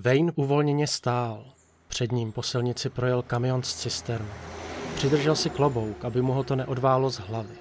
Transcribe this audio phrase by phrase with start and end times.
[0.00, 1.52] Wayne uvolněně stál.
[1.88, 4.30] Před ním po silnici projel kamion z cisterny.
[4.94, 7.58] Přidržel si klobouk, aby mu ho to neodválo z hlavy.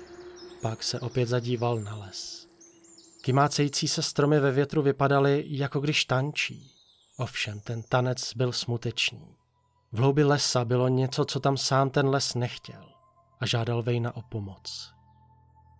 [0.61, 2.47] Pak se opět zadíval na les.
[3.21, 6.71] Kymácející se stromy ve větru vypadaly, jako když tančí.
[7.17, 9.35] Ovšem, ten tanec byl smutečný.
[9.91, 12.89] V hloubi lesa bylo něco, co tam sám ten les nechtěl
[13.39, 14.93] a žádal Vejna o pomoc.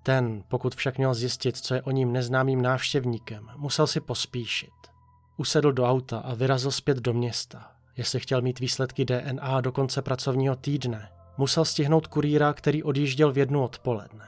[0.04, 4.93] Ten, pokud však měl zjistit, co je o ním neznámým návštěvníkem, musel si pospíšit.
[5.38, 7.72] Usedl do auta a vyrazil zpět do města.
[7.98, 13.38] Jestli chtěl mít výsledky DNA do konce pracovního týdne, musel stihnout kurýra, který odjížděl v
[13.38, 14.28] jednu odpoledne.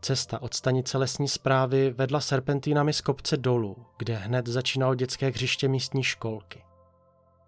[0.00, 5.68] Cesta od stanice lesní zprávy vedla serpentínami z kopce dolů, kde hned začínalo dětské hřiště
[5.68, 6.64] místní školky.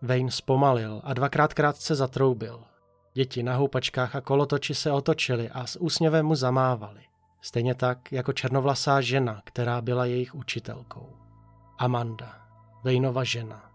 [0.02, 2.60] Wayne zpomalil a dvakrát krátce zatroubil.
[3.14, 7.00] Děti na houpačkách a kolotoči se otočili a s úsměvem mu zamávali.
[7.40, 11.23] Stejně tak jako černovlasá žena, která byla jejich učitelkou.
[11.78, 12.34] Amanda,
[12.84, 13.70] Wayneova žena.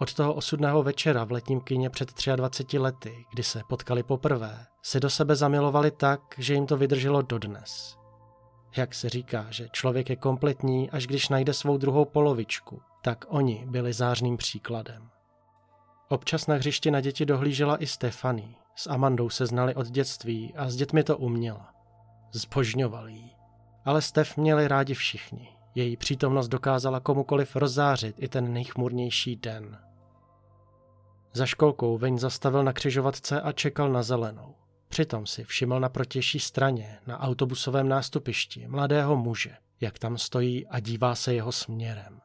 [0.00, 5.00] Od toho osudného večera v letním kině před 23 lety, kdy se potkali poprvé, se
[5.00, 7.96] do sebe zamilovali tak, že jim to vydrželo dodnes.
[8.76, 13.64] Jak se říká, že člověk je kompletní, až když najde svou druhou polovičku, tak oni
[13.68, 15.10] byli zářným příkladem.
[16.08, 18.56] Občas na hřišti na děti dohlížela i Stefany.
[18.76, 21.72] S Amandou se znali od dětství a s dětmi to uměla.
[22.32, 23.36] Zbožňovali jí.
[23.84, 25.48] Ale Stef měli rádi všichni.
[25.74, 29.78] Její přítomnost dokázala komukoliv rozzářit i ten nejchmurnější den.
[31.32, 34.54] Za školkou Veň zastavil na křižovatce a čekal na zelenou.
[34.88, 40.80] Přitom si všiml na protější straně, na autobusovém nástupišti, mladého muže, jak tam stojí a
[40.80, 42.20] dívá se jeho směrem.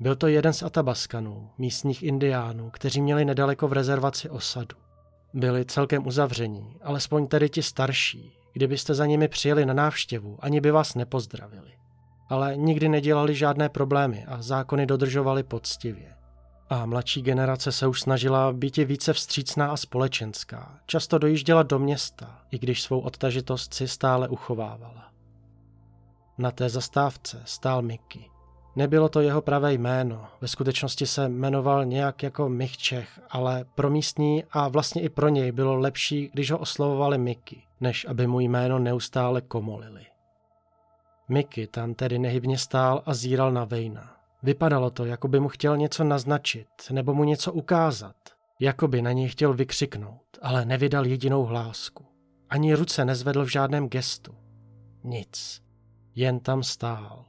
[0.00, 4.76] Byl to jeden z Atabaskanů, místních indiánů, kteří měli nedaleko v rezervaci osadu.
[5.34, 8.32] Byli celkem uzavření, alespoň tedy ti starší.
[8.52, 11.72] Kdybyste za nimi přijeli na návštěvu, ani by vás nepozdravili.
[12.32, 16.14] Ale nikdy nedělali žádné problémy a zákony dodržovali poctivě.
[16.70, 20.78] A mladší generace se už snažila být více vstřícná a společenská.
[20.86, 25.12] Často dojížděla do města, i když svou odtažitost si stále uchovávala.
[26.38, 28.24] Na té zastávce stál Mickey.
[28.76, 34.44] Nebylo to jeho pravé jméno, ve skutečnosti se jmenoval nějak jako Michčech, ale pro místní
[34.52, 38.78] a vlastně i pro něj bylo lepší, když ho oslovovali Mickey, než aby mu jméno
[38.78, 40.11] neustále komolili.
[41.28, 44.16] Mickey tam tedy nehybně stál a zíral na Vejna.
[44.42, 48.16] Vypadalo to, jako by mu chtěl něco naznačit nebo mu něco ukázat.
[48.60, 52.06] Jako by na něj chtěl vykřiknout, ale nevydal jedinou hlásku.
[52.50, 54.34] Ani ruce nezvedl v žádném gestu.
[55.04, 55.62] Nic.
[56.14, 57.24] Jen tam stál.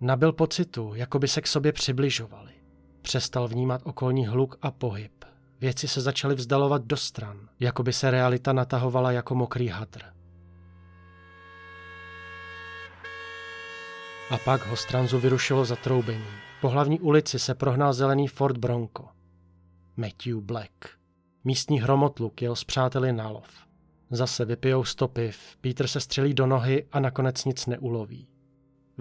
[0.00, 2.52] Nabil pocitu, jako by se k sobě přibližovali.
[3.02, 5.24] Přestal vnímat okolní hluk a pohyb.
[5.60, 10.02] Věci se začaly vzdalovat do stran, jako by se realita natahovala jako mokrý hadr.
[14.32, 16.24] A pak ho stranzu vyrušilo zatroubení.
[16.60, 19.08] Po hlavní ulici se prohnal zelený Ford Bronco.
[19.96, 20.72] Matthew Black.
[21.44, 23.48] Místní hromotluk jel s přáteli na lov.
[24.10, 28.28] Zase vypijou stopiv, Peter se střelí do nohy a nakonec nic neuloví.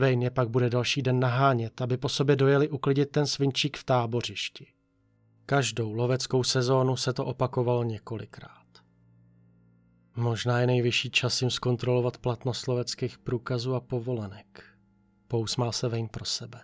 [0.08, 4.68] Je pak bude další den nahánět, aby po sobě dojeli uklidit ten svinčík v tábořišti.
[5.46, 8.68] Každou loveckou sezónu se to opakovalo několikrát.
[10.16, 14.71] Možná je nejvyšší čas jim zkontrolovat platnost loveckých průkazů a povolenek.
[15.32, 16.62] Pousmál se Wayne pro sebe.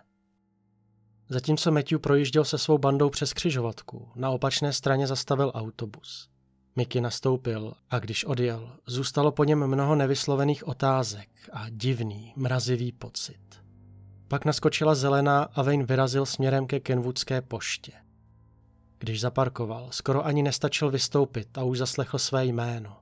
[1.28, 6.28] Zatímco Matthew projížděl se svou bandou přes křižovatku, na opačné straně zastavil autobus.
[6.76, 13.62] Mickey nastoupil a když odjel, zůstalo po něm mnoho nevyslovených otázek a divný, mrazivý pocit.
[14.28, 17.92] Pak naskočila zelená a Wayne vyrazil směrem ke Kenwoodské poště.
[18.98, 22.96] Když zaparkoval, skoro ani nestačil vystoupit a už zaslechl své jméno.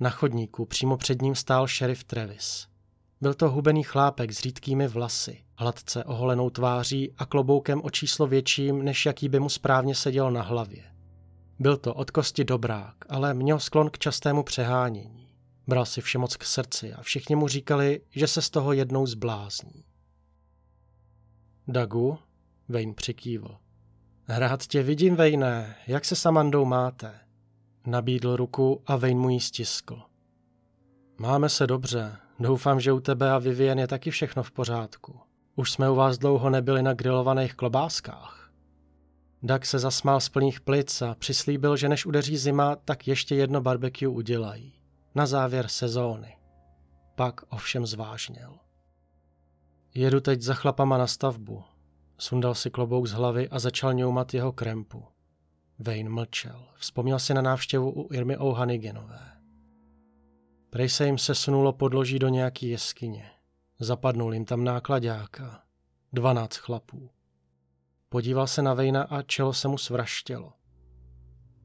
[0.00, 2.71] Na chodníku přímo před ním stál šerif Travis.
[3.22, 8.84] Byl to hubený chlápek s řídkými vlasy, hladce oholenou tváří a kloboukem o číslo větším,
[8.84, 10.84] než jaký by mu správně seděl na hlavě.
[11.58, 15.28] Byl to od kosti dobrák, ale měl sklon k častému přehánění.
[15.66, 19.06] Bral si vše moc k srdci a všichni mu říkali, že se z toho jednou
[19.06, 19.84] zblázní.
[21.68, 22.18] Dagu?
[22.68, 23.56] Wayne přikývl.
[24.24, 27.14] Hrát tě vidím, Wayne, jak se s Amandou máte?
[27.86, 30.02] Nabídl ruku a Wayne mu ji stiskl.
[31.18, 35.20] Máme se dobře, doufám, že u tebe a Vivien je taky všechno v pořádku.
[35.56, 38.50] Už jsme u vás dlouho nebyli na grilovaných klobáskách.
[39.42, 43.60] Dak se zasmál z plných plic a přislíbil, že než udeří zima, tak ještě jedno
[43.60, 44.74] barbecue udělají.
[45.14, 46.36] Na závěr sezóny.
[47.14, 48.58] Pak ovšem zvážněl.
[49.94, 51.62] Jedu teď za chlapama na stavbu.
[52.18, 55.04] Sundal si klobouk z hlavy a začal ňoumat jeho krempu.
[55.78, 56.64] Wayne mlčel.
[56.76, 59.32] Vzpomněl si na návštěvu u Irmy O'Hanigenové.
[60.72, 63.30] Prej se jim sesunulo podloží do nějaký jeskyně.
[63.78, 65.62] Zapadnul jim tam nákladáka.
[66.12, 67.10] Dvanáct chlapů.
[68.08, 70.52] Podíval se na Vejna a čelo se mu svraštělo.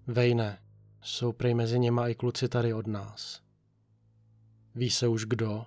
[0.08, 0.62] Vejne,
[1.02, 3.42] jsou prej mezi něma i kluci tady od nás.
[4.76, 5.66] Ví se už kdo?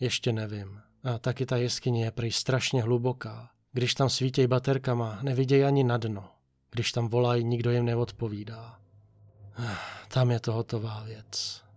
[0.00, 0.80] Ještě nevím.
[1.04, 3.50] A taky ta jeskyně je prej strašně hluboká.
[3.72, 6.30] Když tam svítěj baterkama, nevidějí ani na dno.
[6.70, 8.78] Když tam volají, nikdo jim neodpovídá.
[10.08, 11.67] Tam je to hotová věc.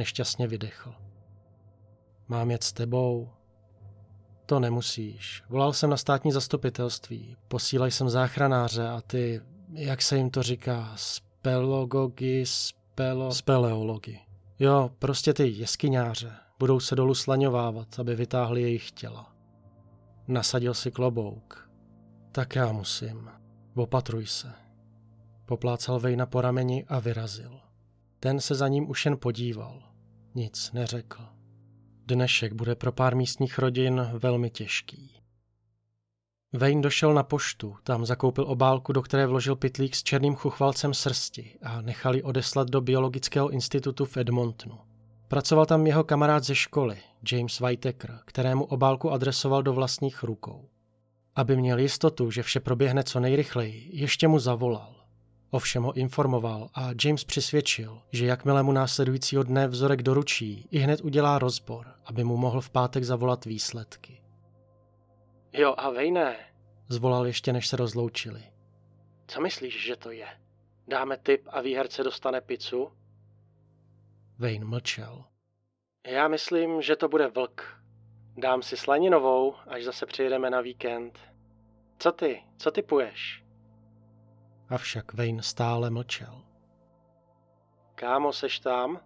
[0.00, 0.94] Nešťastně vydechl.
[2.28, 3.28] Mám jet s tebou?
[4.46, 5.42] To nemusíš.
[5.48, 7.36] Volal jsem na státní zastupitelství.
[7.48, 9.40] Posílaj sem záchranáře a ty,
[9.72, 13.32] jak se jim to říká, spelogogy, spelo...
[13.32, 14.20] Speleology.
[14.58, 16.32] Jo, prostě ty jeskyňáře.
[16.58, 19.32] Budou se dolů slaňovávat, aby vytáhli jejich těla.
[20.28, 21.70] Nasadil si klobouk.
[22.32, 23.30] Tak já musím.
[23.74, 24.52] Opatruj se.
[25.46, 27.60] Poplácal Vejna po rameni a vyrazil.
[28.20, 29.89] Ten se za ním už jen podíval.
[30.34, 31.22] Nic neřekl.
[32.06, 35.20] Dnešek bude pro pár místních rodin velmi těžký.
[36.52, 41.58] Wayne došel na poštu, tam zakoupil obálku, do které vložil pitlík s černým chuchvalcem srsti
[41.62, 44.78] a nechali odeslat do Biologického institutu v Edmontonu.
[45.28, 46.98] Pracoval tam jeho kamarád ze školy,
[47.32, 50.68] James Whitaker, kterému obálku adresoval do vlastních rukou.
[51.34, 54.99] Aby měl jistotu, že vše proběhne co nejrychleji, ještě mu zavolal.
[55.50, 61.00] Ovšem ho informoval a James přisvědčil, že jakmile mu následujícího dne vzorek doručí, i hned
[61.00, 64.22] udělá rozbor, aby mu mohl v pátek zavolat výsledky.
[65.52, 66.36] Jo a Vejne,
[66.88, 68.42] zvolal ještě než se rozloučili.
[69.26, 70.26] Co myslíš, že to je?
[70.88, 72.92] Dáme tip a výherce dostane pizzu?
[74.38, 75.24] Vejn mlčel.
[76.06, 77.82] Já myslím, že to bude vlk.
[78.36, 81.18] Dám si slaninovou, až zase přijedeme na víkend.
[81.98, 82.42] Co ty?
[82.58, 83.44] Co ty půješ?
[84.70, 86.42] Avšak Vejn stále mlčel.
[87.94, 89.00] Kámo, seš tam?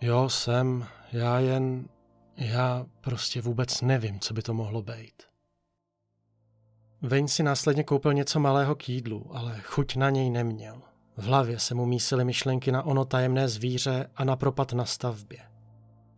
[0.00, 0.86] Jo, jsem.
[1.12, 1.88] Já jen...
[2.36, 5.22] Já prostě vůbec nevím, co by to mohlo být.
[7.02, 10.82] Vejn si následně koupil něco malého k jídlu, ale chuť na něj neměl.
[11.16, 15.38] V hlavě se mu mísily myšlenky na ono tajemné zvíře a na propad na stavbě.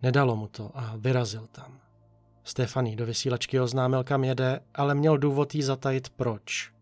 [0.03, 1.81] Nedalo mu to a vyrazil tam.
[2.45, 6.74] Stefaný do vysílačky oznámil, kam jede, ale měl důvod jí zatajit proč.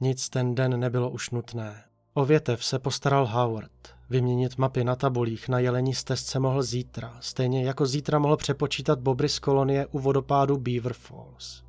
[0.00, 1.84] Nic ten den nebylo už nutné.
[2.14, 4.00] O větev se postaral Howard.
[4.10, 9.28] Vyměnit mapy na tabulích na jelení stezce mohl zítra, stejně jako zítra mohl přepočítat bobry
[9.28, 11.64] z kolonie u vodopádu Beaver Falls.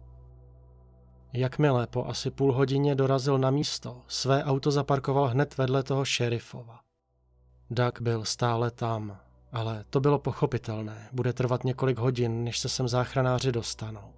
[1.33, 6.79] Jakmile po asi půl hodině dorazil na místo, své auto zaparkoval hned vedle toho šerifova.
[7.69, 9.17] Doug byl stále tam,
[9.51, 14.13] ale to bylo pochopitelné, bude trvat několik hodin, než se sem záchranáři dostanou.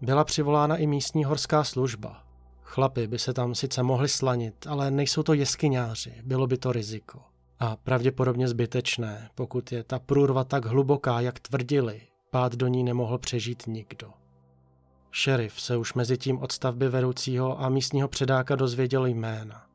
[0.00, 2.27] Byla přivolána i místní horská služba.
[2.68, 7.22] Chlapy by se tam sice mohli slanit, ale nejsou to jeskyňáři, bylo by to riziko.
[7.60, 13.18] A pravděpodobně zbytečné, pokud je ta průrva tak hluboká, jak tvrdili, pád do ní nemohl
[13.18, 14.10] přežít nikdo.
[15.10, 19.66] Šerif se už mezi tím od stavby vedoucího a místního předáka dozvěděl jména.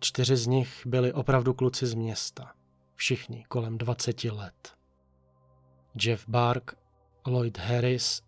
[0.00, 2.52] Čtyři z nich byli opravdu kluci z města.
[2.94, 4.74] Všichni kolem 20 let.
[6.02, 6.74] Jeff Bark,
[7.26, 8.22] Lloyd Harris,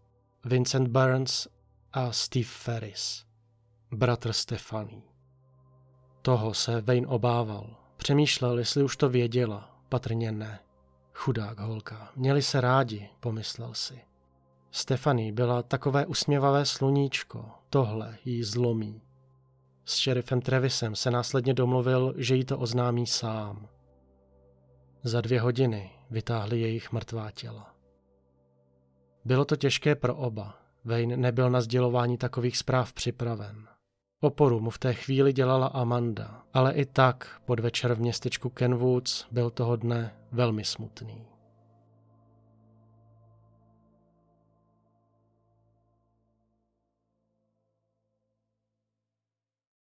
[0.44, 1.46] Vincent Burns
[1.92, 3.31] a Steve Ferris.
[3.94, 5.02] Bratr Stefaný.
[6.22, 7.76] Toho se Wayne obával.
[7.96, 9.76] Přemýšlel, jestli už to věděla.
[9.88, 10.60] Patrně ne.
[11.14, 12.12] Chudák holka.
[12.16, 14.00] Měli se rádi, pomyslel si.
[14.70, 19.02] Stefany byla takové usměvavé sluníčko, tohle jí zlomí.
[19.84, 23.68] S šerifem Trevisem se následně domluvil, že jí to oznámí sám.
[25.02, 27.74] Za dvě hodiny vytáhli jejich mrtvá těla.
[29.24, 30.58] Bylo to těžké pro oba.
[30.84, 33.71] Wayne nebyl na sdělování takových zpráv připraven.
[34.24, 39.50] Oporu mu v té chvíli dělala Amanda, ale i tak podvečer v městečku Kenwoods byl
[39.50, 41.31] toho dne velmi smutný.